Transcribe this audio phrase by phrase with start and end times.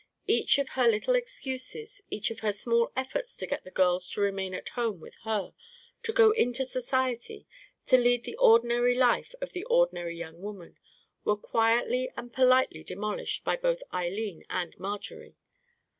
[0.25, 4.21] Each of her little excuses, each of her small efforts to get the girls to
[4.21, 5.53] remain at home with her,
[6.01, 7.45] to go into society,
[7.85, 10.79] to lead the ordinary life of the ordinary young woman,
[11.23, 15.35] were quietly and politely demolished by both Eileen and Marjorie.